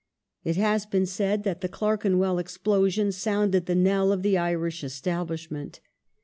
[0.43, 4.83] It has been said that the Clerken well explosion sounded the knell of the Irish
[4.83, 5.79] Establishment.